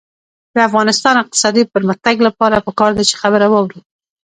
د 0.53 0.55
افغانستان 0.69 1.13
د 1.17 1.21
اقتصادي 1.23 1.63
پرمختګ 1.73 2.15
لپاره 2.27 2.63
پکار 2.67 2.91
ده 2.97 3.03
چې 3.09 3.15
خبره 3.21 3.47
واورو. 3.49 3.79